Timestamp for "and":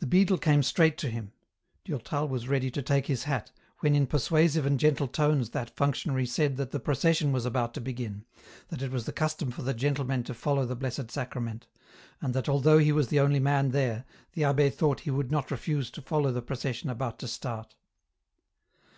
4.66-4.78, 12.20-12.34